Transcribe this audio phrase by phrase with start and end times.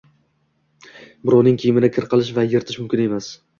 [1.27, 3.33] birovning kiyimini kir qilish va yirtish mumkin emas.